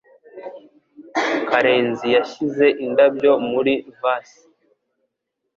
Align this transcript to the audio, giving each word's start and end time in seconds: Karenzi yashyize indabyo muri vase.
Karenzi 1.49 2.07
yashyize 2.15 2.65
indabyo 2.85 3.31
muri 3.51 3.73
vase. 4.01 4.39